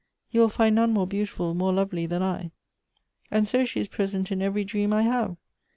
You 0.31 0.39
will 0.41 0.49
find 0.49 0.73
none 0.73 0.93
more 0.93 1.05
beautiful, 1.05 1.53
more 1.53 1.71
lovely 1.71 2.07
than 2.07 2.23
I.' 2.23 2.49
And 3.29 3.47
so 3.47 3.65
she 3.65 3.81
is 3.81 3.87
Dresent 3.87 4.31
in 4.31 4.41
every 4.41 4.63
dream 4.63 4.93
I 4.93 5.03
have. 5.03 5.37